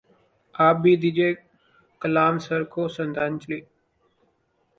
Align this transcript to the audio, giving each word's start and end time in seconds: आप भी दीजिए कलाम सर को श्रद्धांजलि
आप 0.55 0.75
भी 0.75 0.95
दीजिए 0.97 1.33
कलाम 2.01 2.37
सर 2.47 2.63
को 2.73 2.87
श्रद्धांजलि 2.89 3.61